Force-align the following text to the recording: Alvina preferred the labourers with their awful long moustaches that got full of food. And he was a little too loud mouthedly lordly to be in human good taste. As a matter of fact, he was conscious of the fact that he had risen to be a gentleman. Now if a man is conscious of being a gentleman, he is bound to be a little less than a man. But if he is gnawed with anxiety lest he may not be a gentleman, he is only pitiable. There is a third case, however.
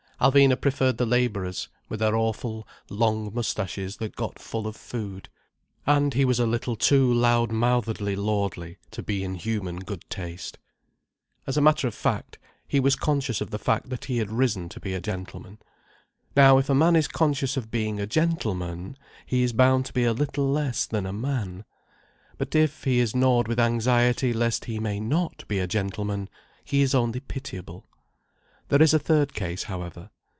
Alvina 0.23 0.55
preferred 0.55 0.99
the 0.99 1.05
labourers 1.07 1.67
with 1.89 1.99
their 1.99 2.15
awful 2.15 2.67
long 2.91 3.33
moustaches 3.33 3.97
that 3.97 4.15
got 4.15 4.37
full 4.37 4.67
of 4.67 4.75
food. 4.75 5.29
And 5.87 6.13
he 6.13 6.25
was 6.25 6.39
a 6.39 6.45
little 6.45 6.75
too 6.75 7.11
loud 7.11 7.49
mouthedly 7.51 8.15
lordly 8.15 8.77
to 8.91 9.01
be 9.01 9.23
in 9.23 9.33
human 9.33 9.79
good 9.79 10.07
taste. 10.11 10.59
As 11.47 11.57
a 11.57 11.61
matter 11.61 11.87
of 11.87 11.95
fact, 11.95 12.37
he 12.67 12.79
was 12.79 12.95
conscious 12.95 13.41
of 13.41 13.49
the 13.49 13.57
fact 13.57 13.89
that 13.89 14.05
he 14.05 14.19
had 14.19 14.29
risen 14.29 14.69
to 14.69 14.79
be 14.79 14.93
a 14.93 15.01
gentleman. 15.01 15.57
Now 16.35 16.59
if 16.59 16.69
a 16.69 16.75
man 16.75 16.95
is 16.95 17.07
conscious 17.07 17.57
of 17.57 17.71
being 17.71 17.99
a 17.99 18.05
gentleman, 18.05 18.99
he 19.25 19.41
is 19.41 19.53
bound 19.53 19.87
to 19.87 19.91
be 19.93 20.03
a 20.03 20.13
little 20.13 20.47
less 20.51 20.85
than 20.85 21.07
a 21.07 21.11
man. 21.13 21.65
But 22.37 22.53
if 22.53 22.83
he 22.83 22.99
is 22.99 23.15
gnawed 23.15 23.47
with 23.47 23.59
anxiety 23.59 24.33
lest 24.33 24.65
he 24.65 24.77
may 24.77 24.99
not 24.99 25.47
be 25.47 25.57
a 25.57 25.65
gentleman, 25.65 26.29
he 26.63 26.83
is 26.83 26.93
only 26.93 27.21
pitiable. 27.21 27.87
There 28.67 28.81
is 28.81 28.93
a 28.93 28.99
third 28.99 29.33
case, 29.33 29.63
however. 29.63 30.11